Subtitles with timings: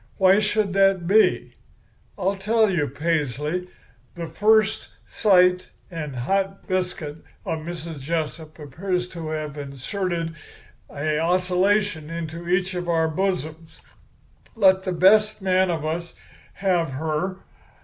[0.17, 1.53] Why should that be?
[2.17, 3.67] I'll tell you, Paisley,
[4.15, 7.99] the first sight and hot biscuit of Mrs.
[7.99, 10.33] Jessup appears to have inserted
[10.89, 13.79] a oscillation into each of our bosoms.
[14.55, 16.15] Let the best man of us
[16.55, 17.35] have her.